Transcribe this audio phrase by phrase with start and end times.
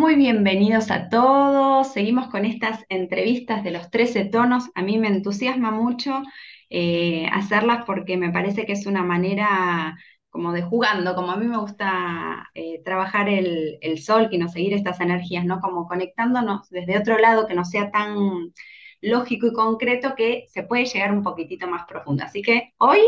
[0.00, 1.92] Muy bienvenidos a todos.
[1.92, 4.70] Seguimos con estas entrevistas de los 13 tonos.
[4.74, 6.22] A mí me entusiasma mucho
[6.70, 9.98] eh, hacerlas porque me parece que es una manera
[10.30, 14.48] como de jugando, como a mí me gusta eh, trabajar el, el sol, y no
[14.48, 15.60] seguir estas energías, ¿no?
[15.60, 18.54] Como conectándonos desde otro lado que no sea tan
[19.02, 22.24] lógico y concreto que se puede llegar un poquitito más profundo.
[22.24, 23.00] Así que hoy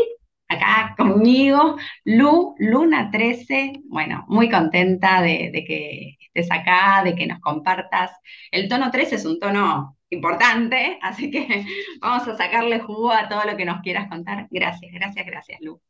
[0.47, 7.39] acá conmigo, Lu, Luna 13, bueno, muy contenta de, que estés acá, de que nos
[7.39, 8.11] compartas.
[8.51, 11.65] El tono 13 es un tono importante, así que
[12.01, 14.47] vamos a sacarle jugo a todo lo que nos quieras contar.
[14.51, 15.81] Gracias, gracias, gracias, Lu.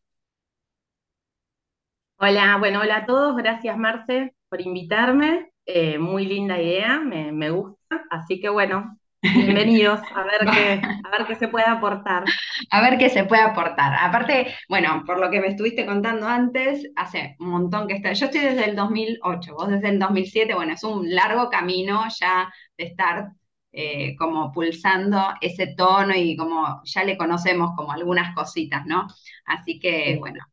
[2.17, 7.49] Hola, bueno, hola a todos, gracias Marce por invitarme, eh, muy linda idea, me, me
[7.49, 12.25] gusta, así que bueno, Bienvenidos, a ver qué, a ver qué se puede aportar.
[12.69, 13.93] A ver qué se puede aportar.
[13.97, 18.11] Aparte, bueno, por lo que me estuviste contando antes, hace un montón que está.
[18.11, 22.53] Yo estoy desde el 2008, vos desde el 2007, bueno, es un largo camino ya
[22.77, 23.29] de estar
[23.71, 29.07] eh, como pulsando ese tono y como ya le conocemos como algunas cositas, ¿no?
[29.45, 30.45] Así que, bueno,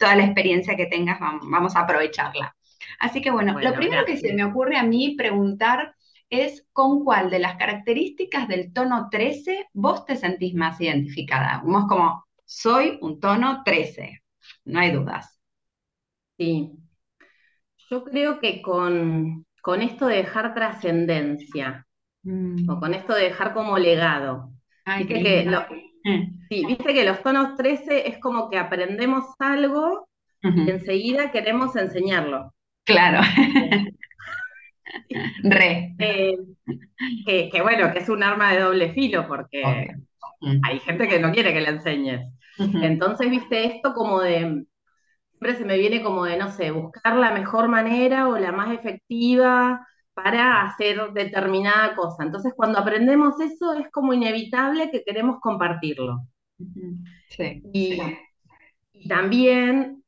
[0.00, 2.56] toda la experiencia que tengas, vamos, a aprovecharla.
[2.98, 5.94] Así que, bueno, lo primero que se me ocurre a mí preguntar
[6.30, 11.60] es con cuál de las características del tono 13 vos te sentís más identificada.
[11.60, 14.22] Como como, soy un tono 13,
[14.64, 15.40] no hay dudas.
[16.38, 16.70] Sí,
[17.90, 21.86] yo creo que con, con esto de dejar trascendencia,
[22.22, 22.70] mm.
[22.70, 24.52] o con esto de dejar como legado.
[24.98, 25.50] viste que
[26.04, 26.46] mm.
[26.48, 30.08] sí, viste que los tonos 13 es como que aprendemos algo
[30.42, 32.54] y enseguida queremos enseñarlo.
[32.84, 33.20] Claro.
[35.42, 35.94] Re.
[35.98, 36.36] Eh,
[37.50, 39.62] que, bueno, que es un arma de doble filo, porque
[40.62, 42.32] hay gente que no quiere que le enseñes.
[42.58, 44.64] Entonces, viste, esto como de,
[45.30, 48.72] siempre se me viene como de, no sé, buscar la mejor manera o la más
[48.72, 52.24] efectiva para hacer determinada cosa.
[52.24, 56.26] Entonces, cuando aprendemos eso, es como inevitable que queremos compartirlo.
[57.28, 57.98] Sí, y,
[58.92, 59.99] y también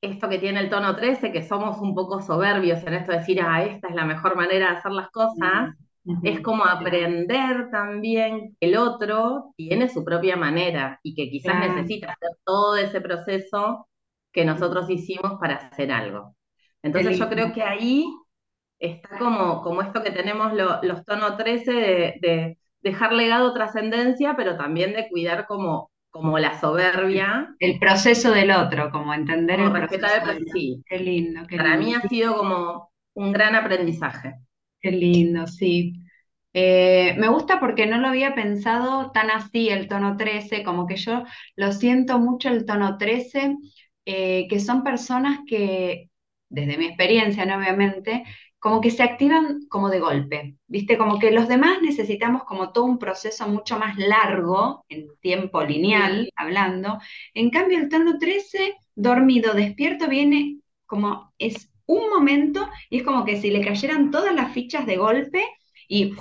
[0.00, 3.40] esto que tiene el tono 13, que somos un poco soberbios en esto de decir,
[3.42, 5.74] ah, esta es la mejor manera de hacer las cosas,
[6.22, 12.08] es como aprender también que el otro tiene su propia manera y que quizás necesita
[12.12, 13.88] hacer todo ese proceso
[14.32, 16.36] que nosotros hicimos para hacer algo.
[16.82, 18.06] Entonces yo creo que ahí
[18.78, 24.56] está como, como esto que tenemos los tonos 13 de, de dejar legado trascendencia, pero
[24.56, 27.54] también de cuidar como como la soberbia.
[27.58, 30.38] El proceso del otro, como entender el respetar proceso.
[30.38, 30.82] El sí.
[30.86, 31.42] Qué lindo.
[31.56, 34.34] Para mí ha sido como un gran aprendizaje.
[34.80, 35.94] Qué lindo, sí.
[36.52, 40.96] Eh, me gusta porque no lo había pensado tan así el tono 13, como que
[40.96, 41.24] yo
[41.56, 43.56] lo siento mucho el tono 13,
[44.04, 46.10] eh, que son personas que,
[46.48, 47.56] desde mi experiencia, ¿no?
[47.56, 48.24] obviamente,
[48.60, 50.98] como que se activan como de golpe, ¿viste?
[50.98, 56.30] Como que los demás necesitamos como todo un proceso mucho más largo, en tiempo lineal,
[56.36, 56.98] hablando.
[57.34, 63.24] En cambio, el tono 13, dormido, despierto, viene como es un momento y es como
[63.24, 65.44] que si le cayeran todas las fichas de golpe
[65.88, 66.14] y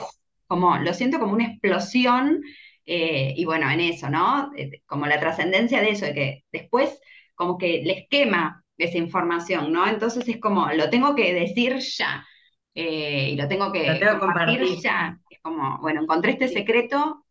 [0.48, 2.42] como lo siento como una explosión
[2.86, 4.52] eh, y bueno, en eso, ¿no?
[4.56, 7.00] Eh, como la trascendencia de eso, de que después
[7.36, 9.88] como que les quema esa información, ¿no?
[9.88, 12.26] Entonces es como, lo tengo que decir ya,
[12.74, 15.20] eh, y lo tengo que compartir ya.
[15.30, 17.26] Es como, bueno, encontré este secreto,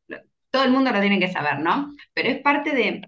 [0.51, 1.95] todo el mundo lo tiene que saber, ¿no?
[2.13, 3.03] Pero es parte de,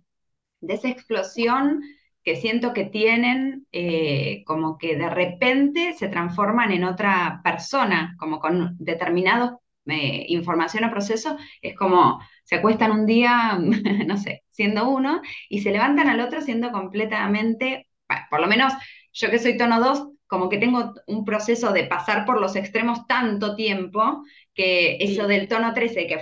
[0.62, 1.82] esa explosión
[2.22, 8.40] que siento que tienen, eh, como que de repente se transforman en otra persona, como
[8.40, 9.52] con determinados
[9.86, 13.58] eh, información o proceso, es como se acuestan un día,
[14.06, 17.86] no sé, siendo uno, y se levantan al otro siendo completamente
[18.30, 18.72] por lo menos
[19.12, 23.06] yo que soy tono 2, como que tengo un proceso de pasar por los extremos
[23.06, 24.22] tanto tiempo
[24.54, 26.20] que eso del tono 13, que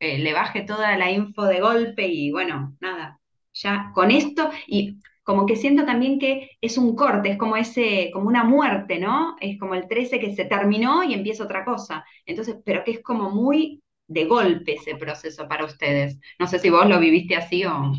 [0.00, 3.20] eh, le baje toda la info de golpe y bueno, nada,
[3.52, 8.10] ya con esto y como que siento también que es un corte, es como ese,
[8.12, 9.36] como una muerte, ¿no?
[9.40, 12.04] Es como el 13 que se terminó y empieza otra cosa.
[12.26, 16.18] Entonces, pero que es como muy de golpe ese proceso para ustedes.
[16.38, 17.92] No sé si vos lo viviste así o,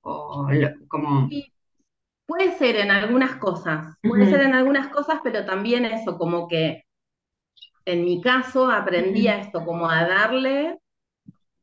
[0.00, 0.48] o
[0.88, 1.28] como...
[2.30, 6.84] Puede ser en algunas cosas, puede ser en algunas cosas, pero también eso, como que
[7.84, 10.78] en mi caso aprendí a esto, como a darle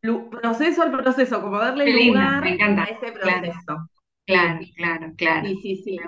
[0.01, 3.89] proceso al proceso, como darle lugar a ese proceso.
[4.25, 5.47] Claro, claro, claro.
[5.47, 5.99] Sí, sí, sí.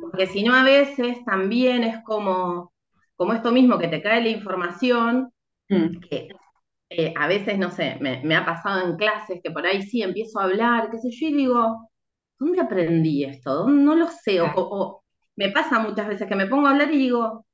[0.00, 2.72] Porque si no, a veces también es como,
[3.16, 5.30] como esto mismo, que te cae la información,
[5.68, 6.00] mm.
[6.08, 6.28] que
[6.88, 10.00] eh, a veces, no sé, me, me, ha pasado en clases que por ahí sí
[10.00, 11.90] empiezo a hablar, qué sé yo, y digo,
[12.38, 13.68] ¿dónde aprendí esto?
[13.68, 14.40] No lo sé.
[14.40, 15.02] O,
[15.36, 17.46] me pasa muchas veces que me pongo a hablar y digo,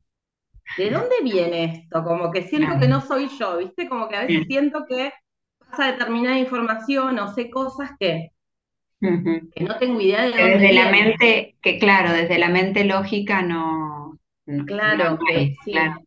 [0.78, 2.04] ¿de dónde viene esto?
[2.04, 3.88] Como que siento que no soy yo, ¿viste?
[3.88, 5.12] Como que a veces siento que
[5.58, 8.28] pasa determinada información o sé cosas que,
[9.54, 13.42] que no tengo idea de dónde desde la mente, que claro, desde la mente lógica
[13.42, 16.04] no, no, no Claro hay, claro.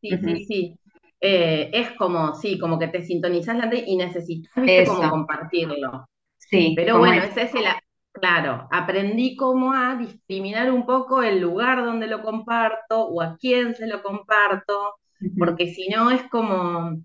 [0.00, 0.78] sí, sí, sí, sí.
[1.20, 6.06] Eh, es como, sí, como que te sintonizás la mente y necesitas, viste, como compartirlo.
[6.38, 7.30] sí, Pero bueno, es.
[7.30, 7.64] ese es el,
[8.12, 13.74] claro, aprendí cómo a discriminar un poco el lugar donde lo comparto o a quién
[13.74, 14.96] se lo comparto,
[15.36, 16.96] porque si no es como,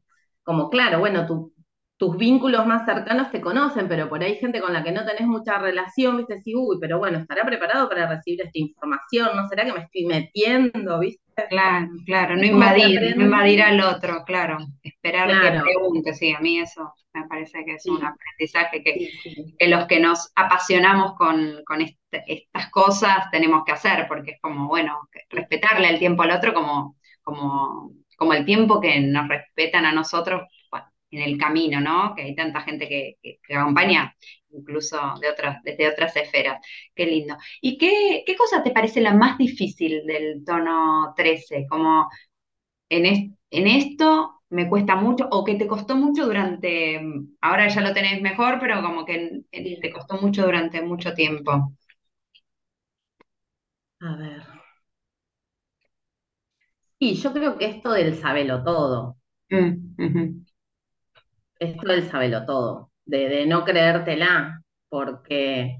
[0.44, 1.54] como claro, bueno, tu-
[1.98, 5.28] tus vínculos más cercanos te conocen, pero por ahí gente con la que no tenés
[5.28, 9.30] mucha relación, viste, sí, uy, pero bueno, ¿estará preparado para recibir esta información?
[9.36, 11.24] ¿No será que me estoy metiendo, viste?
[11.50, 16.60] Claro, claro, no invadir, no invadir al otro, claro, esperar que pregunte, sí, a mí
[16.60, 21.14] eso me parece que es un aprendizaje que, sí, sí, que los que nos apasionamos
[21.16, 26.24] con, con este- estas cosas tenemos que hacer, porque es como, bueno, respetarle el tiempo
[26.24, 30.42] al otro como, como, como el tiempo que nos respetan a nosotros
[31.12, 32.14] en el camino, ¿no?
[32.16, 34.16] Que hay tanta gente que, que, que acompaña,
[34.52, 36.60] incluso de otras, desde otras esferas.
[36.96, 37.38] Qué lindo.
[37.62, 41.66] ¿Y qué, qué cosa te parece la más difícil del tono 13?
[41.70, 42.10] Como
[42.90, 47.02] en, es- en esto me cuesta mucho, o que te costó mucho durante,
[47.42, 49.92] ahora ya lo tenés mejor, pero como que te sí.
[49.92, 51.74] costó mucho durante mucho tiempo.
[54.02, 54.44] A ver.
[57.00, 59.18] Y yo creo que esto del sabelo todo,
[59.52, 60.47] Mm.
[61.60, 65.80] Esto del sabelo todo, de, de no creértela, porque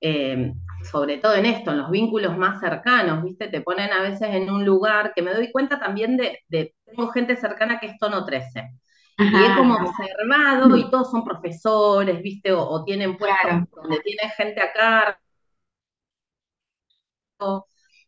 [0.00, 0.52] eh,
[0.90, 3.48] sobre todo en esto, en los vínculos más cercanos, ¿viste?
[3.48, 7.08] Te ponen a veces en un lugar que me doy cuenta también de, de tengo
[7.10, 8.70] gente cercana que es tono 13.
[9.30, 12.52] Y Ajá, como observado y todos son profesores, ¿viste?
[12.52, 15.18] O, o tienen puestos claro, donde tienen gente a cargo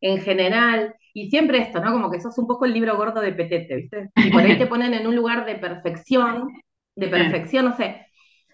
[0.01, 1.93] en general, y siempre esto, ¿no?
[1.93, 4.11] Como que sos un poco el libro gordo de Petete, ¿viste?
[4.21, 6.49] Y por ahí te ponen en un lugar de perfección,
[6.97, 8.07] de perfección, no sé.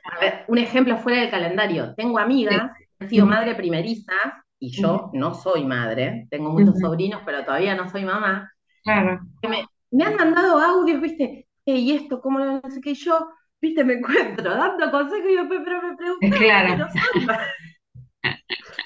[0.05, 1.94] A ver, un ejemplo fuera del calendario.
[1.97, 2.19] Tengo
[2.49, 4.17] sí, amigas que han sido madre primerizas,
[4.59, 8.53] y yo no soy madre, tengo muchos sobrinos, pero todavía no soy mamá,
[8.85, 11.49] claro, que me, me han mandado audios, ¿viste?
[11.67, 12.94] "Eh, y esto, ¿cómo lo no sé qué?
[12.94, 13.29] Yo,
[13.61, 13.85] ¿viste?
[13.85, 16.77] Me encuentro dando consejos y yo, pero me que claro.
[16.77, 17.27] no soy.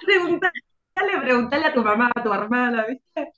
[0.06, 3.32] Preguntale, preguntale a tu mamá, a tu hermana, ¿viste?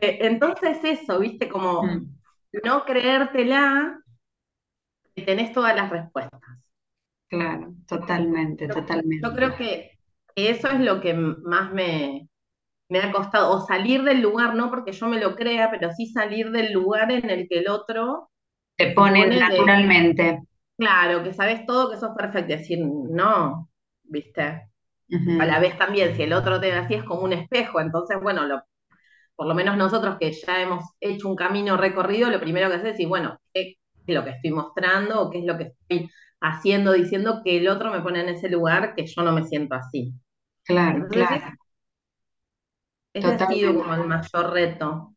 [0.00, 2.14] Eh, Entonces eso, viste, como mm,
[2.64, 4.00] no creértela
[5.14, 6.40] que tenés todas las respuestas.
[7.28, 8.74] claro, totalmente, Yo,
[9.22, 9.56] yo creo totalmente.
[9.56, 9.90] que
[10.36, 12.28] eso es lo que más me,
[12.90, 16.06] me ha costado, o salir del lugar, no porque yo me lo crea, pero sí
[16.08, 18.30] salir del lugar en el que el otro
[18.76, 20.26] Te pone de, naturalmente.
[20.76, 23.70] claro, que sabes todo, que sos perfecto, decir, no,
[24.04, 24.70] viste.
[25.36, 28.18] A la vez también, si el otro te ve así, es como un espejo, entonces,
[28.22, 28.62] bueno, lo,
[29.36, 32.88] por lo menos nosotros que ya hemos hecho un camino recorrido, lo primero que haces
[32.88, 33.74] es decir, bueno, ¿qué
[34.12, 36.10] es lo que estoy mostrando o qué es lo que estoy
[36.40, 39.74] haciendo, diciendo que el otro me pone en ese lugar que yo no me siento
[39.76, 40.12] así?
[40.64, 41.56] Claro, Entonces, claro,
[43.14, 45.14] ese ha sido como el mayor reto.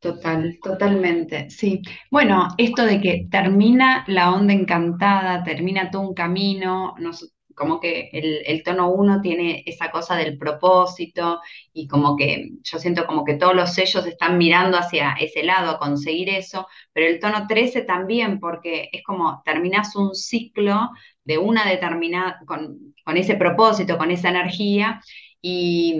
[0.00, 1.82] Total, totalmente, sí.
[2.10, 8.08] Bueno, esto de que termina la onda encantada, termina todo un camino, nos- como que
[8.12, 11.40] el, tono uno tiene esa cosa del propósito
[11.72, 15.70] y como que yo siento como que todos los sellos están mirando hacia ese lado
[15.72, 20.90] a conseguir eso, pero el tono 13 también, porque es como terminas un ciclo
[21.24, 25.00] de una determinada, con, con ese propósito, con esa energía
[25.40, 25.98] y,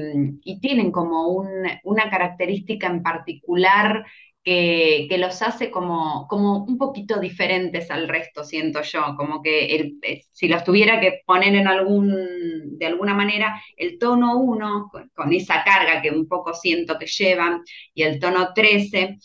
[0.60, 4.04] tienen como un- una característica en particular
[4.44, 10.22] que, los hace como, como un poquito diferentes al resto, siento yo, como que eh,
[10.32, 15.32] si los tuviera que poner en algún, de alguna manera, el tono uno con, con
[15.34, 17.62] esa carga que un poco siento que llevan,
[17.94, 19.18] y el tono 13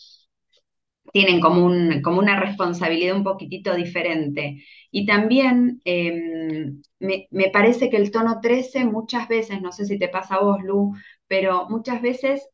[1.12, 4.64] tienen como, un, como una responsabilidad un poquitito diferente.
[4.90, 9.98] Y también eh, me, me parece que el tono 13 muchas veces, no sé si
[9.98, 10.92] te pasa a vos, Lu,
[11.28, 12.48] pero muchas veces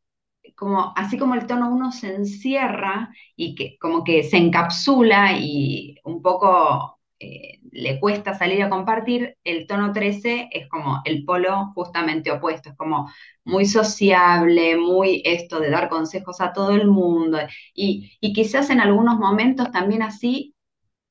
[0.61, 5.97] como, así como el tono uno se encierra y que como que se encapsula y
[6.05, 11.73] un poco eh, le cuesta salir a compartir, el tono 13 es como el polo
[11.75, 13.11] justamente opuesto, es como
[13.45, 17.38] muy sociable, muy esto de dar consejos a todo el mundo
[17.75, 20.55] y, y quizás en algunos momentos también así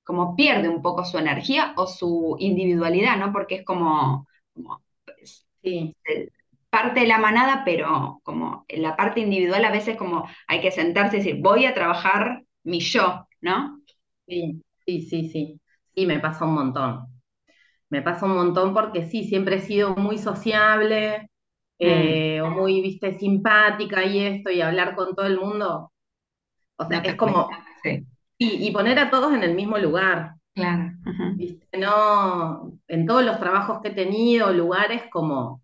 [0.04, 3.32] como pierde un poco su energía o su individualidad, ¿no?
[3.34, 5.96] Porque es como, como pues, Sí,
[6.70, 10.72] parte de la manada, pero como en la parte individual a veces como hay que
[10.72, 13.82] sentarse y decir, voy a trabajar mi yo, ¿no?
[14.28, 15.62] sí, sí, sí, sí.
[15.96, 17.08] Sí, me pasa un montón.
[17.90, 21.30] Me pasa un montón porque sí, siempre he sido muy sociable,
[21.84, 25.92] Mm, eh, o muy, viste, simpática y esto, y hablar con todo el mundo.
[26.78, 27.60] O sea, no es como.
[27.84, 28.06] Sí,
[28.38, 30.92] y, y poner a todos en el mismo lugar, claro.
[31.34, 31.68] ¿viste?
[31.80, 35.64] No, en todos los trabajos que he tenido, lugares como,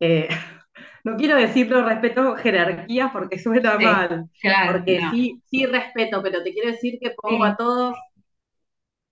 [0.00, 0.28] eh,
[1.04, 5.10] no quiero decirlo respeto jerarquías porque suena Sí, mal, claro, porque no.
[5.10, 7.96] sí, sí respeto, pero te quiero decir que pongo a todos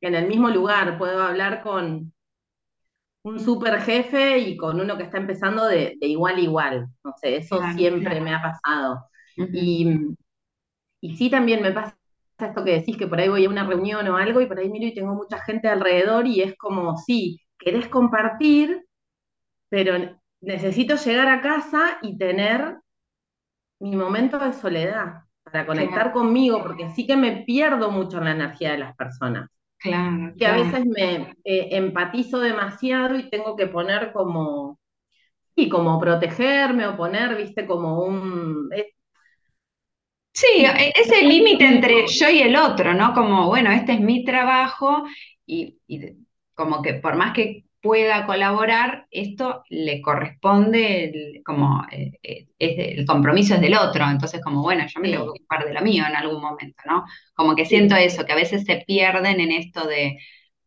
[0.01, 2.11] en el mismo lugar, puedo hablar con
[3.25, 6.87] un super jefe y con uno que está empezando de, de igual a igual.
[7.05, 8.21] No sé, eso claro, siempre claro.
[8.21, 9.07] me ha pasado.
[9.51, 9.87] Y,
[11.01, 11.97] y sí también me pasa
[12.39, 14.69] esto que decís, que por ahí voy a una reunión o algo y por ahí
[14.69, 18.85] miro y tengo mucha gente alrededor y es como, sí, querés compartir,
[19.71, 19.97] pero
[20.47, 22.79] necesito llegar a casa y tener
[23.81, 28.25] mi momento de soledad para conectar Claro, conmigo, porque sí que me pierdo mucho en
[28.25, 29.51] la energía de las personas.
[29.79, 34.79] claro, Que a veces me eh, empatizo demasiado y tengo que poner como
[35.57, 38.71] Y como protegerme o poner, viste, como un...
[38.75, 38.93] eh,
[40.33, 43.15] Sí, e- ese límite entre yo y el otro, ¿no?
[43.15, 45.05] Como, bueno, este es mi trabajo
[45.47, 45.79] y,
[46.55, 52.99] como que por más que pueda colaborar, esto le corresponde, el- como eh, eh, es
[52.99, 55.83] el compromiso es del otro, entonces como, bueno, yo me tengo que ocupar de lo
[55.83, 57.05] mío en algún momento, ¿no?
[57.35, 60.19] Como que siento eso, que a veces se pierden en esto de,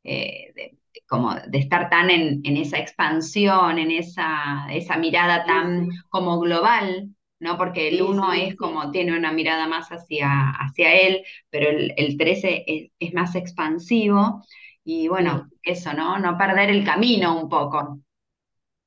[0.04, 5.90] eh, de- como de estar tan en, en esa expansión, en esa, esa mirada tan
[6.10, 7.10] como global
[7.42, 7.58] ¿no?
[7.58, 11.70] Porque el sí, uno sí, es como, tiene una mirada más hacia, hacia él, pero
[11.70, 14.44] el, el 13 es, es más expansivo
[14.90, 16.20] y bueno, eso, ¿no?
[16.20, 18.00] No perder el camino un poco.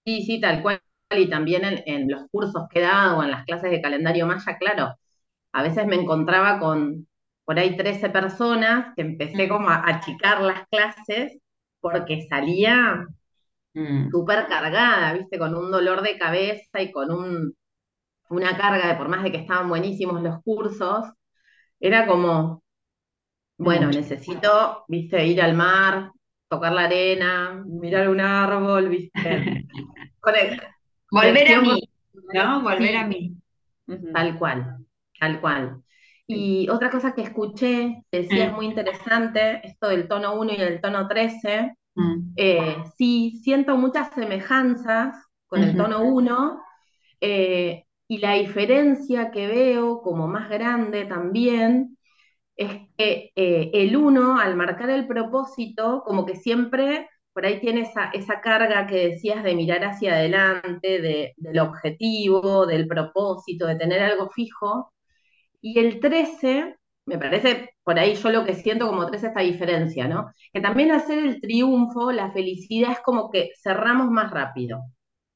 [0.05, 0.81] sí, sí, tal cual.
[1.11, 4.27] Y también en, en los cursos que he dado o en las clases de calendario
[4.27, 4.95] maya, claro,
[5.53, 7.09] a veces me encontraba con
[7.45, 11.39] por ahí 13 personas que empecé como a achicar las clases
[11.81, 13.07] porque salía
[13.75, 17.55] mm, súper cargada, viste, con un dolor de cabeza y con un,
[18.31, 21.07] una carga de por más de que estaban buenísimos los cursos,
[21.81, 22.62] era como,
[23.59, 23.99] bueno, mucho.
[24.01, 26.11] necesito, viste, ir al mar,
[26.49, 29.67] tocar la arena, mirar un árbol, viste,
[31.11, 31.91] Volver a mí,
[32.33, 32.63] ¿no?
[32.63, 33.37] Volver a mí.
[34.13, 34.79] Tal cual,
[35.19, 35.83] tal cual.
[36.27, 40.57] Y otra cosa que escuché, que decías Mm, muy interesante, esto del tono uno y
[40.57, 45.17] del tono 13 mm, eh, sí, siento muchas semejanzas
[45.47, 46.63] con el tono uno
[47.21, 51.99] eh, y la diferencia que veo como más grande también
[52.57, 57.83] es que eh, el uno, al marcar el propósito, como que siempre por ahí tiene
[57.83, 63.77] esa, esa carga que decías de mirar hacia adelante, de, del objetivo, del propósito, de
[63.77, 64.93] tener algo fijo.
[65.61, 70.09] Y el 13 me parece por ahí yo lo que siento como 13 esta diferencia,
[70.09, 70.31] ¿no?
[70.53, 74.81] Que también hacer el triunfo, la felicidad es como que cerramos más rápido.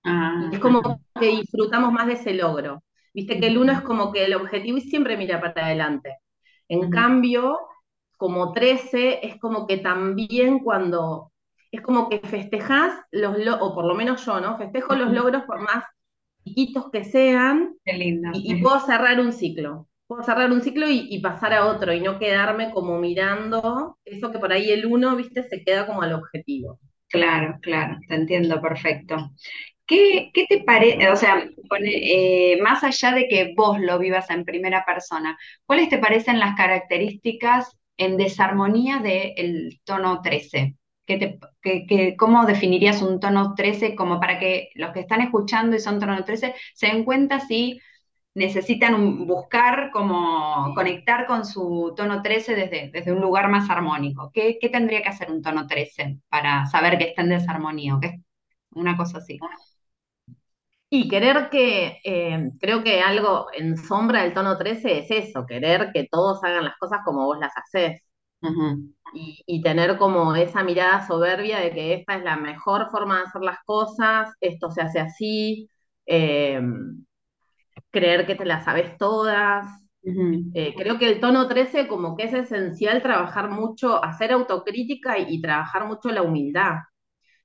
[0.04, 0.82] Ah, es como
[1.18, 2.82] que disfrutamos más de ese logro.
[3.14, 6.16] Viste que el uno es como que el objetivo y siempre mira para adelante.
[6.68, 7.58] En cambio,
[8.16, 11.32] como 13 es como que también cuando,
[11.70, 14.58] es como que festejás los, lo- o por lo menos yo, ¿no?
[14.58, 15.85] Festejo los logros por más
[16.44, 18.30] chiquitos que sean Qué lindo.
[18.30, 19.88] y, y puedo cerrar un ciclo.
[20.06, 24.32] Puedo cerrar un ciclo y, y pasar a otro y no quedarme como mirando eso
[24.32, 26.80] que por ahí el uno, viste, se queda como al objetivo.
[27.08, 29.16] Claro, claro, te entiendo perfecto.
[29.86, 31.48] ¿Qué, qué te parece, o sea,
[31.80, 36.56] eh, más allá de que vos lo vivas en primera persona, ¿cuáles te parecen las
[36.56, 40.74] características en desarmonía del tono 13?
[41.06, 45.20] ¿Qué te, qué- qué- cómo definirías un tono 13 como para que los que están
[45.20, 47.80] escuchando y son tono 13 se den cuenta si
[48.34, 54.30] necesitan buscar como conectar con su tono 13 desde, desde un lugar más armónico?
[54.34, 57.98] ¿Qué, qué tendría que hacer un tono 13 para saber que está en desarmonía?
[58.74, 59.44] Una cosa así.
[60.88, 65.90] Y querer que, eh, creo que algo en sombra del tono 13 es eso, querer
[65.92, 68.00] que todos hagan las cosas como vos las haces.
[69.14, 73.22] Y, y tener como esa mirada soberbia de que esta es la mejor forma de
[73.24, 75.70] hacer las cosas, esto se hace así,
[76.06, 76.60] eh,
[77.90, 79.66] creer que te las sabes todas.
[80.54, 85.36] Eh, creo que el tono 13 como que es esencial trabajar mucho, hacer autocrítica y,
[85.36, 86.76] y trabajar mucho la humildad.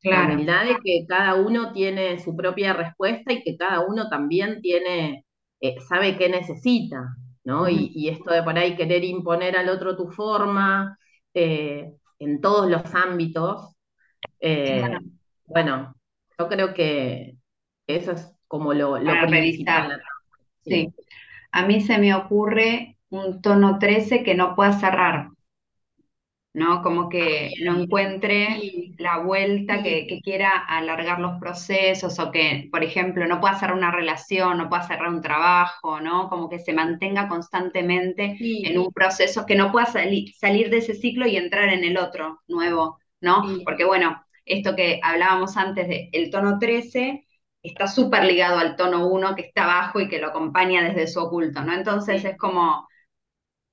[0.08, 0.22] La Claro.
[0.22, 5.26] humildad de que cada uno tiene su propia respuesta y que cada uno también tiene,
[5.62, 7.16] eh, sabe qué necesita,
[7.46, 7.70] ¿no?
[7.70, 10.98] Y, y esto de por ahí querer imponer al otro tu forma,
[11.34, 13.76] eh, en todos los ámbitos,
[14.40, 15.00] eh, Claro,
[15.48, 15.96] bueno,
[16.40, 17.38] yo creo que
[17.88, 20.02] eso es como lo, lo para principal.
[20.66, 20.76] Sí.
[20.76, 20.94] Sí.
[21.52, 25.30] A mí se me ocurre un tono 13 que no pueda cerrar.
[26.54, 26.82] ¿No?
[26.84, 28.68] Como que no encuentre
[28.98, 33.92] la vuelta, que, quiera alargar los procesos o que, por ejemplo, no pueda cerrar una
[33.92, 36.30] relación, no pueda cerrar un trabajo, ¿no?
[36.30, 40.94] Como que se mantenga constantemente en un proceso, que no pueda sali- salir de ese
[40.96, 43.48] ciclo y entrar en el otro nuevo, ¿no?
[43.48, 47.26] sí, Porque bueno, esto que hablábamos antes de el tono 13
[47.64, 51.20] está súper ligado al tono uno que está abajo y que lo acompaña desde su
[51.22, 51.74] oculto, ¿no?
[51.74, 52.88] Entonces es como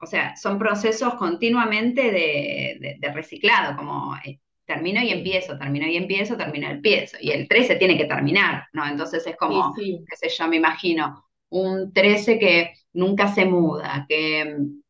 [0.01, 5.87] o sea, son procesos continuamente de, de- de reciclado, como eh, termino y empiezo, termino
[5.87, 7.17] y empiezo, termino y empiezo.
[7.21, 8.87] Y el 13 tiene que terminar, ¿no?
[8.87, 14.07] Entonces es como, sí, qué sé yo, me imagino, un 13 que nunca se muda,
[14.09, 14.81] que mm,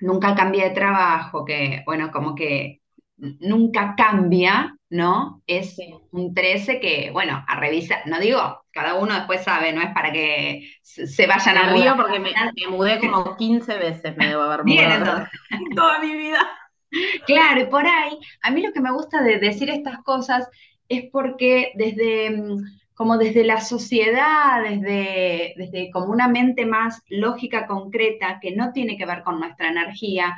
[0.00, 2.80] nunca cambia de trabajo, que, bueno, como que
[3.16, 5.42] nunca cambia, ¿no?
[5.46, 5.94] Es sí.
[6.12, 10.12] un 13 que, bueno, a revisar, no digo, cada uno después sabe, no es para
[10.12, 11.94] que se vayan a Me mudar.
[11.94, 15.30] río porque me, me mudé como 15 veces, me debo haber mudado entonces.
[15.50, 16.40] en toda mi vida.
[17.26, 20.48] Claro, y por ahí, a mí lo que me gusta de decir estas cosas
[20.88, 27.66] es porque desde, mm, como desde la sociedad, desde, desde como una mente más lógica,
[27.66, 30.36] concreta, que no tiene que ver con nuestra energía,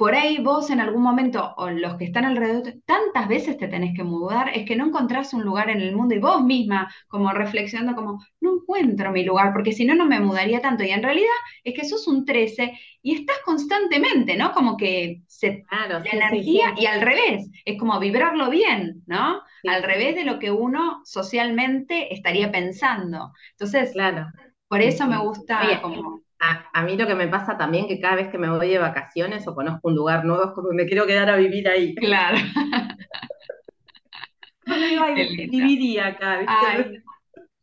[0.00, 3.94] por ahí vos en algún momento, o los que están alrededor, tantas veces te tenés
[3.94, 7.30] que mudar, es que no encontrás un lugar en el mundo y vos misma, como
[7.32, 10.84] reflexionando, como, no encuentro mi lugar, porque si no, no me mudaría tanto.
[10.84, 11.28] Y en realidad
[11.64, 14.52] es que sos un 13 y estás constantemente, ¿no?
[14.54, 19.02] Como que se, Claro, la sí, energía, sí, y al revés, es como vibrarlo bien,
[19.06, 19.42] ¿no?
[19.66, 23.32] Al revés de lo que uno socialmente estaría pensando.
[23.52, 24.26] Entonces, claro,
[24.68, 28.00] por eso me gusta Oye, como, a, a mí lo que me pasa también que
[28.00, 30.76] cada vez que me voy de vacaciones o conozco un lugar nuevo es como que
[30.76, 31.94] me quiero quedar a vivir ahí.
[31.94, 32.38] claro,
[35.50, 37.02] viviría acá, Ay, ¿viste?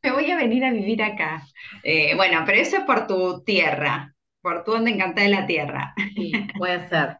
[0.03, 1.43] Me voy a venir a vivir acá.
[1.83, 5.93] Eh, bueno, pero eso es por tu tierra, por tu onda encantada de la tierra.
[6.15, 7.17] Sí, puede ser.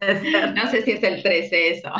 [0.54, 1.90] No sé si es el 13 eso.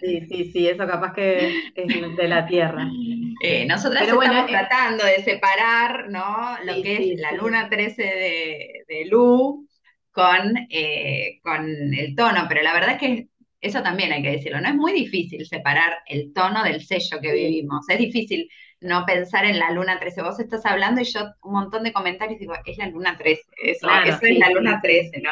[0.00, 2.96] Sí, sí, sí, eso capaz que es de la tierra.
[3.38, 6.58] Eh, nosotras Pero bueno, estamos eh, tratando de separar, ¿no?
[6.64, 9.66] Lo sí, que es sí, la luna 13 de, de Lu
[10.10, 13.28] con, eh, con el tono, pero la verdad es que
[13.60, 17.32] eso también hay que decirlo, no es muy difícil separar el tono del sello que
[17.32, 18.48] vivimos, es difícil
[18.84, 20.22] no pensar en la luna 13.
[20.22, 23.88] Vos estás hablando y yo un montón de comentarios digo, es la luna 13, eso,
[23.88, 25.30] claro, eso es la luna sí, 13, ¿no?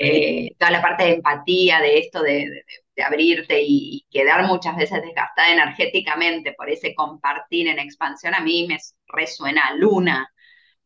[0.00, 2.64] sí, Eh, toda la parte de empatía, de esto, de, de-
[2.96, 8.40] de abrirte y, y quedar muchas veces desgastada energéticamente por ese compartir en expansión, a
[8.40, 8.78] mí me
[9.08, 10.28] resuena a luna,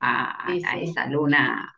[0.00, 1.74] a, sí, a sí, esa luna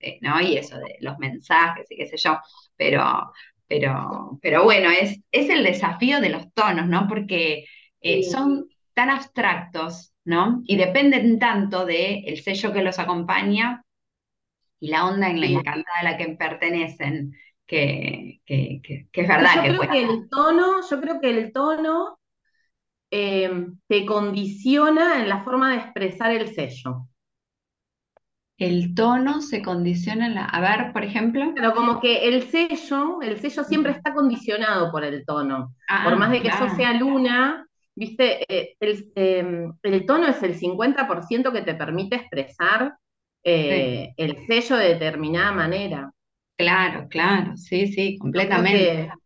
[0.00, 0.40] eh, ¿no?
[0.40, 2.38] Y eso de los mensajes y qué sé yo,
[2.76, 3.32] pero,
[3.66, 7.06] pero, pero bueno, es, es el desafío de los tonos, ¿no?
[7.08, 7.64] Porque
[8.00, 10.62] eh, son tan abstractos, ¿no?
[10.66, 13.84] Y dependen tanto del sello que los acompaña
[14.80, 17.34] y la onda en la encantada a la que pertenecen,
[17.66, 21.30] que, que, que, que es verdad yo que creo que el tono, yo creo que
[21.30, 22.18] el tono
[23.10, 23.50] eh,
[23.88, 27.08] te condiciona en la forma de expresar el sello.
[28.58, 30.44] El tono se condiciona en la...
[30.44, 31.52] A ver, por ejemplo.
[31.54, 35.74] Pero como que el sello, el sello siempre está condicionado por el tono.
[36.02, 36.76] Por Ah, más de que yo claro.
[36.76, 37.67] sea luna,
[37.98, 42.96] viste, Eh, el, eh, el tono es el 50% que te permite expresar
[43.68, 46.12] Sí, eh, el sello de determinada manera.
[46.56, 49.16] claro, claro, sí, sí, completamente.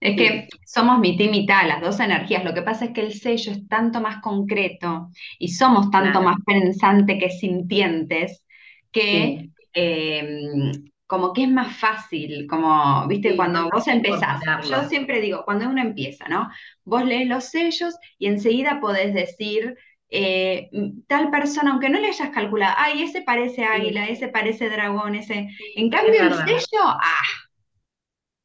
[0.00, 2.44] Es que somos mitad y mitad, las dos energías.
[2.44, 6.36] Lo que pasa es que el sello es tanto más concreto y somos tanto más
[6.36, 8.44] claro, pensantes que sintientes
[8.92, 10.72] que sí, eh,
[11.08, 14.40] como que es más fácil, como, viste, sí, cuando vos empezás,
[14.70, 16.50] yo siempre digo, cuando uno empieza, ¿no?
[16.84, 19.76] Vos lees los sellos y enseguida podés decir,
[20.10, 20.70] eh,
[21.08, 25.16] tal persona, aunque no le hayas calculado, ay, ese parece Sí, águila, ese parece dragón,
[25.16, 25.48] ese...
[25.76, 27.22] En es cambio, el sello, ah,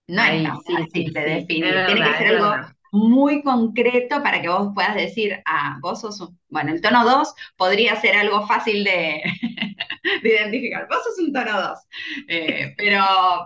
[0.07, 1.83] no es tan sí, fácil de definir.
[1.85, 2.75] Tiene que ser algo verdad.
[2.93, 6.39] Muy concreto para que vos puedas decir, ah, vos sos un...
[6.49, 9.23] Bueno, el tono 2 podría ser algo fácil de,
[10.23, 10.87] de identificar.
[10.87, 11.79] Vos sos un tono 2.
[12.27, 13.01] Eh, pero,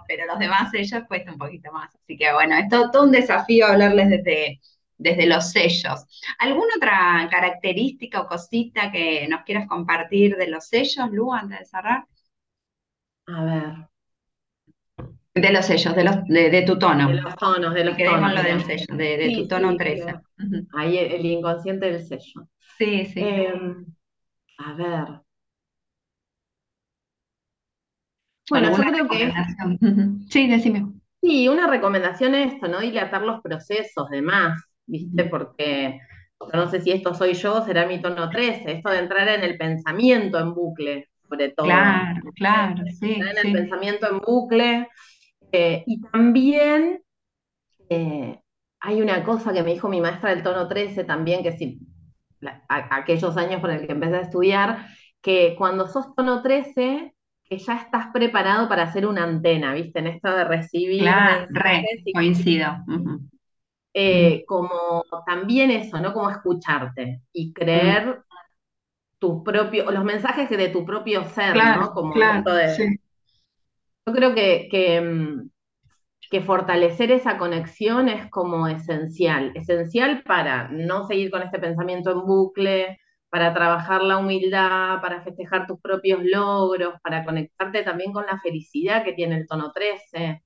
[0.07, 1.95] pero los demás sellos cuesta un poquito más.
[1.95, 4.59] Así que bueno, es todo, todo un desafío hablarles desde,
[4.97, 6.05] desde los sellos.
[6.39, 11.65] ¿Alguna otra característica o cosita que nos quieras compartir de los sellos, Lu, antes de
[11.65, 12.05] cerrar?
[13.27, 13.87] A ver,
[15.41, 17.09] De los sellos, de, los, de, de tu de tono.
[17.13, 20.05] los tonos, de los tonos, lo del sello, de, de tu tono sí, 13.
[20.05, 20.67] que Ujú.
[20.73, 22.47] ahí el, el inconsciente del sello.
[22.77, 23.21] Sí, sí.
[23.21, 23.53] Eh,
[24.59, 25.21] a ver,
[28.49, 29.31] bueno, yo ¿Alguna creo que.
[30.29, 30.85] Sí, decime.
[31.21, 32.79] sí, una recomendación es esto, ¿no?
[32.79, 35.25] Dilatar los procesos, demás, ¿viste?
[35.25, 35.99] Porque
[36.53, 39.57] no sé si esto soy yo, será mi tono 13, esto de entrar en el
[39.57, 41.67] pensamiento en bucle, sobre todo.
[41.67, 44.87] Claro, claro, sí, Entrar en el pensamiento en bucle,
[45.51, 47.01] Eh, y también
[47.89, 48.39] eh,
[48.79, 51.79] hay una cosa que me dijo mi maestra del tono 13 también, que si
[52.69, 54.87] aquellos años por el que empecé a estudiar,
[55.21, 59.99] que cuando sos tono 13, que ya estás preparado para hacer una antena, ¿viste?
[59.99, 61.47] En esto de recibir claro,
[62.13, 62.67] coincido.
[63.93, 66.13] Eh, como también eso, ¿no?
[66.13, 68.21] Como escucharte y creer
[69.17, 71.91] tus propios, los mensajes de tu propio ser, ¿no?
[71.93, 72.99] Como claro, de,
[74.07, 75.49] Yo creo que, que, mm,
[76.31, 82.21] que, fortalecer esa conexión es como esencial, esencial para no seguir con este pensamiento en
[82.25, 88.39] bucle, para trabajar la humildad, para festejar tus propios logros, para conectarte también con la
[88.39, 90.41] felicidad que tiene el tono 13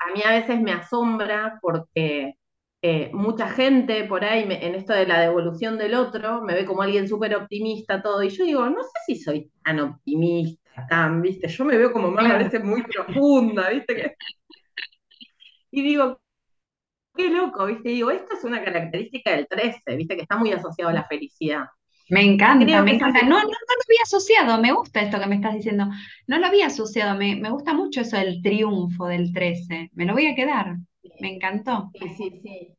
[0.00, 2.34] a mí a veces me asombra porque
[2.82, 6.82] eh, mucha gente por ahí en esto de la devolución del otro me ve como
[6.82, 10.59] alguien súper optimista todo y yo digo, no sé si soy tan optimista,
[11.22, 14.16] viste, yo me veo como más a veces muy profunda, viste.
[15.72, 16.20] Y digo,
[17.16, 20.90] qué loco, viste, digo, esto es una característica del 13, viste, que está muy asociado
[20.90, 21.66] a la felicidad.
[22.08, 23.22] Me encanta, me encanta.
[23.22, 25.86] No, no, no lo había asociado, me gusta esto que me estás diciendo.
[26.26, 29.90] No lo había asociado, me, me gusta mucho eso del triunfo del 13.
[29.94, 30.76] Me lo voy a quedar,
[31.20, 31.90] me encantó.
[31.94, 32.76] Sí, sí, sí.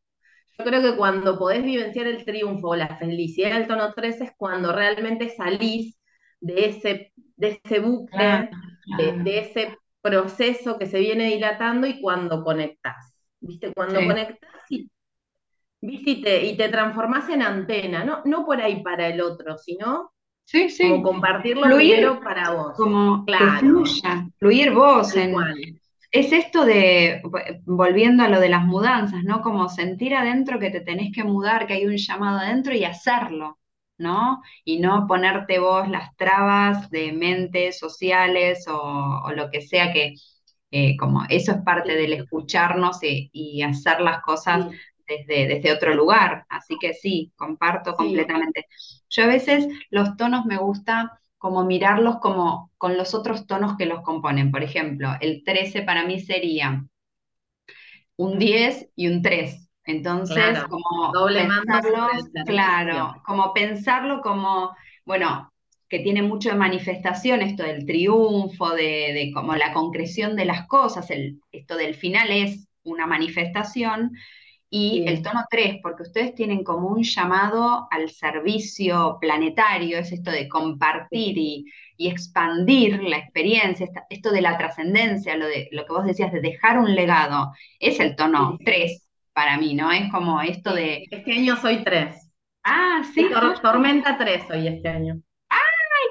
[0.57, 4.31] Yo creo que cuando podés vivenciar el triunfo o la felicidad del tono 13 es
[4.35, 5.97] cuando realmente salís
[6.41, 8.49] de ese, de ese bucle,
[8.97, 13.15] De, ese proceso que se viene dilatando y cuando conectás.
[13.39, 13.71] ¿Viste?
[13.73, 14.89] Cuando conectás y
[15.81, 16.45] ¿viste?
[16.45, 20.11] Y te, transformás en antena, no, no por ahí para el otro, sino
[20.45, 20.89] sí, sí.
[20.89, 22.73] como compartirlo primero para vos.
[22.75, 23.45] Como claro.
[23.45, 25.15] que fluya, fluir vos.
[25.15, 25.33] En,
[26.11, 27.21] es esto de,
[27.63, 29.41] volviendo a lo de las mudanzas, ¿no?
[29.41, 33.59] Como sentir adentro que te tenés que mudar, que hay un llamado adentro y hacerlo,
[34.01, 34.41] ¿no?
[34.65, 40.15] Y no ponerte vos las trabas de mentes sociales o, lo que sea que,
[40.71, 44.67] eh, como eso es parte del escucharnos y, hacer las cosas
[45.27, 46.45] desde, otro lugar.
[46.49, 48.67] Así que sí, comparto completamente.
[49.09, 53.85] Yo a veces los tonos me gusta como mirarlos como con los otros tonos que
[53.85, 54.51] los componen.
[54.51, 56.85] Por ejemplo, el 13 para mí sería
[58.15, 59.70] un 10 y un 3.
[59.91, 62.07] Entonces, como doble pensarlo,
[62.45, 64.75] claro, como pensarlo como,
[65.05, 65.51] bueno,
[65.89, 70.65] que tiene mucho de manifestación, esto del triunfo, de, de como la concreción de las
[70.67, 74.11] cosas, el, esto del final es una manifestación,
[74.73, 80.31] y el tono 3, porque ustedes tienen como un llamado al servicio planetario, es esto
[80.31, 81.65] de compartir y,
[82.03, 86.79] expandir la experiencia, esto de la trascendencia, lo, de, lo que vos decías de dejar
[86.79, 89.91] un legado, es el tono 3 para mí, ¿no?
[89.91, 91.05] Es como esto de...
[91.09, 92.31] Este año soy 3.
[92.63, 93.27] Ah, sí.
[93.61, 95.21] tormenta 3 hoy este año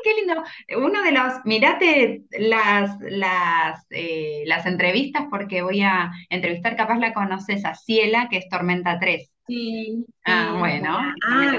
[0.03, 0.43] qué lindo.
[0.85, 7.15] Uno de los, mirate las, las, eh, las entrevistas porque voy a entrevistar, capaz la
[7.15, 9.31] conoces a Ciela, que es Tormenta 3.
[9.47, 10.05] Sí.
[10.25, 10.97] Ah, bueno.
[10.97, 11.53] Ah,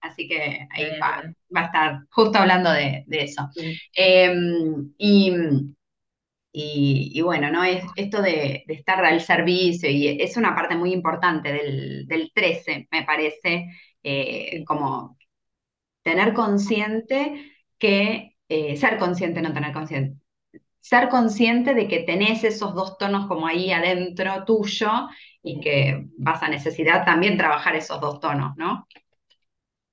[0.00, 1.22] así que ahí va,
[1.54, 3.48] a estar justo hablando de, eso.
[3.94, 5.32] Em, y,
[7.22, 7.64] bueno, ¿no?
[7.64, 12.88] Es esto de, estar al servicio, y es una parte muy importante del, del 13,
[12.90, 13.66] me parece,
[14.02, 15.16] eh, como
[16.02, 20.20] tener consciente que, eh, ser consciente, no tener consciente,
[20.80, 24.90] ser consciente de que tenés esos dos tonos como ahí adentro tuyo
[25.42, 28.86] y que vas a necesitar también trabajar esos dos tonos, ¿no?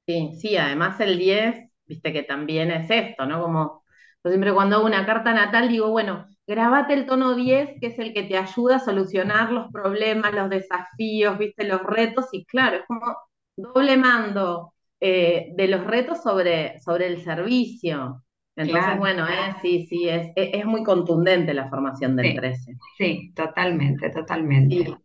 [0.07, 3.41] Sí, sí, además el 10, viste que también es esto, ¿no?
[3.41, 3.83] Como
[4.23, 7.99] yo siempre cuando hago una carta natal digo, bueno, grabate el tono 10, que es
[7.99, 12.77] el que te ayuda a solucionar los problemas, los desafíos, viste, los retos, y claro,
[12.77, 13.15] es como
[13.55, 18.23] doble mando, eh, de los retos sobre, sobre el servicio.
[18.55, 22.77] Entonces, bueno, eh, sí, sí, es, es, muy contundente la formación del 13.
[22.97, 24.95] Sí, totalmente, totalmente.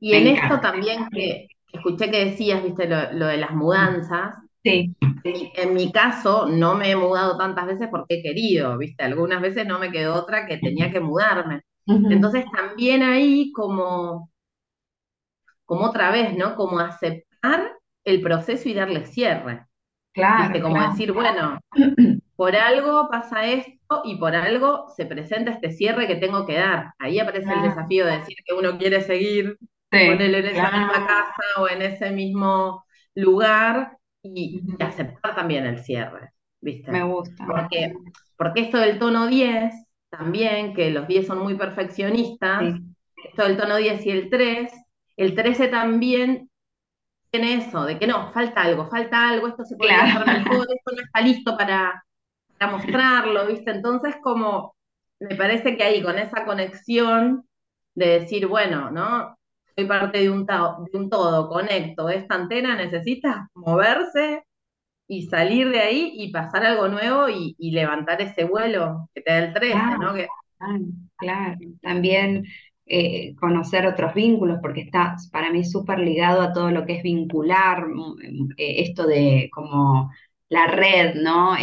[0.00, 4.34] Y en esto también que escuché que decías, viste, lo, de las mudanzas.
[4.68, 4.94] Sí.
[5.24, 9.66] En, mi caso, no me he mudado tantas veces porque he querido, viste, algunas veces
[9.66, 11.62] no me quedó otra que tenía que mudarme.
[11.86, 14.30] Entonces, también ahí como,
[15.64, 16.54] como otra vez, ¿no?
[16.54, 17.72] Como aceptar
[18.04, 19.66] el proceso y darle cierre.
[20.12, 20.60] Claro.
[20.60, 21.60] Como decir, bueno,
[22.36, 26.92] por algo pasa esto y por algo se presenta este cierre que tengo que dar.
[26.98, 29.58] Ahí aparece el desafío de decir que uno quiere seguir
[29.90, 33.97] él en esa misma casa o en ese mismo lugar
[34.34, 36.32] y, aceptar también el cierre.
[36.60, 36.90] ¿viste?
[36.90, 37.46] Me gusta.
[37.46, 37.94] Porque,
[38.36, 39.72] porque esto del tono 10,
[40.10, 42.74] también, que los 10 son muy perfeccionistas,
[43.24, 44.72] esto del tono 10 y el 3,
[45.16, 46.50] el 13 también
[47.30, 50.92] tiene eso, de que no, falta algo, falta algo, esto se puede hacer mejor, esto
[50.96, 52.02] no está listo para,
[52.70, 53.70] mostrarlo, ¿viste?
[53.70, 54.74] Entonces, como
[55.20, 57.46] me parece que ahí con esa conexión
[57.94, 59.37] de decir, bueno, ¿no?
[59.78, 64.42] Soy parte de un, de un todo, conecto, esta antena necesita moverse
[65.06, 69.38] y salir de ahí y pasar algo nuevo y, levantar ese vuelo que te da
[69.38, 70.14] el 13, ¿no?
[71.16, 72.44] claro, también
[72.86, 77.04] eh, conocer otros vínculos, porque está para mí súper ligado a todo lo que es
[77.04, 80.10] vincular, mm, eh, esto de como
[80.48, 81.54] la red, ¿no?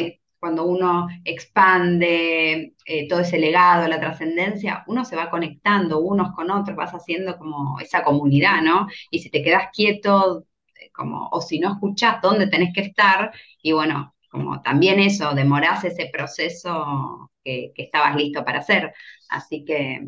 [0.45, 6.51] Cuando uno expande eh, todo ese legado, la trascendencia, uno se va conectando unos con
[6.51, 8.87] otros, vas haciendo como esa comunidad, ¿no?
[9.09, 10.45] Y si te quedas quieto,
[10.93, 13.31] como, o si no escuchás dónde tenés que estar,
[13.63, 18.93] y bueno, como también eso, demorás ese proceso que, estabas listo para hacer.
[19.29, 20.05] Así que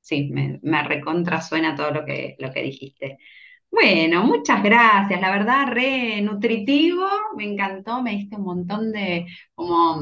[0.00, 1.40] sí, me, me recontra
[1.74, 3.16] todo lo que, lo que dijiste.
[3.72, 7.04] Bueno, muchas gracias, la verdad, re nutritivo,
[7.36, 9.98] me encantó, me diste un montón de como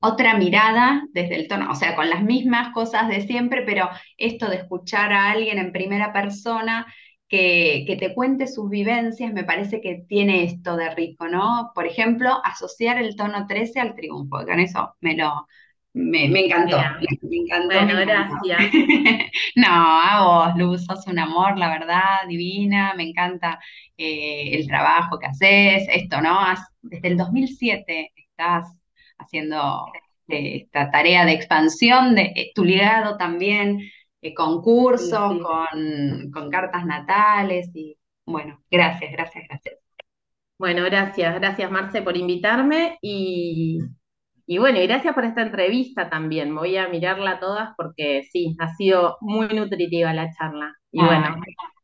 [0.00, 4.48] otra mirada desde el tono, o sea, con las mismas cosas de siempre, pero esto
[4.50, 6.86] de escuchar a alguien en primera persona
[7.28, 11.72] que, que, te cuente sus vivencias, me parece que tiene esto de rico, ¿no?
[11.74, 15.46] Por ejemplo, asociar el tono 13 al triunfo, con eso me lo,
[15.94, 16.76] me, encantó,
[17.22, 17.66] me encantó.
[17.66, 18.72] Bueno, gracias.
[19.56, 23.60] no, a vos, Luz, sos un amor, la verdad, divina, me encanta
[23.96, 26.38] eh, el trabajo que haces, esto, ¿no?
[26.82, 28.76] desde el 2007 estás
[29.18, 29.86] haciendo
[30.28, 33.80] eh, esta tarea de expansión, de eh, tu legado también,
[34.34, 39.76] concursos, Con, con cartas natales y bueno, gracias, gracias, gracias.
[40.58, 43.80] Bueno, gracias, gracias Marce por invitarme y
[44.46, 46.54] y bueno, y gracias por esta entrevista también.
[46.54, 50.74] Voy a mirarla todas porque sí, ha sido muy nutritiva la charla.
[50.92, 51.36] Y bueno,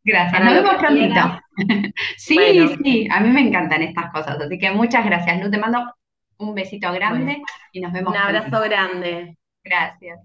[0.04, 0.44] gracias.
[0.44, 1.40] Nos vemos prontito.
[2.16, 4.38] sí, sí, a mí me encantan estas cosas.
[4.40, 5.50] Así que muchas gracias, Lu.
[5.50, 5.94] Te mando
[6.38, 7.42] un besito grande
[7.72, 8.12] y nos vemos.
[8.12, 9.38] Un abrazo grande.
[9.64, 10.20] Gracias.